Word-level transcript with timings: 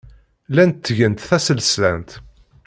Llant 0.49 0.77
ttgent 0.83 1.25
tasestant. 1.27 2.09